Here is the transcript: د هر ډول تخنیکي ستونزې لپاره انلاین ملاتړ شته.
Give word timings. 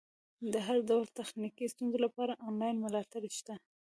د 0.51 0.53
هر 0.67 0.77
ډول 0.89 1.05
تخنیکي 1.19 1.65
ستونزې 1.73 1.99
لپاره 2.05 2.33
انلاین 2.47 2.75
ملاتړ 2.85 3.21
شته. 3.39 3.55